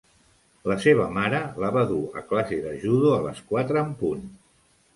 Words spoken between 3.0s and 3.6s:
a les